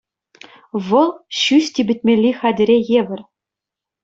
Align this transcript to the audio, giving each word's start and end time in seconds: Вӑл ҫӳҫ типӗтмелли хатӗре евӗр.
Вӑл 0.87 1.09
ҫӳҫ 1.39 1.65
типӗтмелли 1.75 2.31
хатӗре 2.39 2.77
евӗр. 2.99 3.21